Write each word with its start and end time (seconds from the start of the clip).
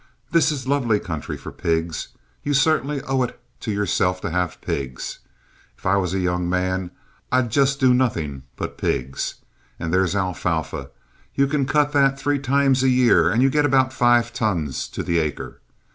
This 0.31 0.51
is 0.51 0.67
lovely 0.67 0.99
country 0.99 1.37
for 1.37 1.51
pigs. 1.51 2.07
You 2.41 2.55
certainly 2.55 3.03
owe 3.03 3.21
it 3.21 3.39
to 3.59 3.69
yourself 3.71 4.19
to 4.21 4.31
have 4.31 4.59
pigs. 4.59 5.19
If 5.77 5.85
I 5.85 5.95
was 5.97 6.11
a 6.15 6.19
young 6.19 6.49
man 6.49 6.89
I'd 7.31 7.51
just 7.51 7.79
do 7.79 7.93
nothing 7.93 8.41
but 8.55 8.79
pigs. 8.79 9.35
And 9.79 9.93
there's 9.93 10.15
alfalfa. 10.15 10.89
You 11.35 11.45
can 11.45 11.67
cut 11.67 11.91
that 11.91 12.19
three 12.19 12.39
times 12.39 12.81
a 12.81 12.89
year, 12.89 13.29
and 13.29 13.43
you 13.43 13.51
get 13.51 13.63
about 13.63 13.93
five 13.93 14.33
tons 14.33 14.87
to 14.87 15.03
the 15.03 15.19
acre. 15.19 15.61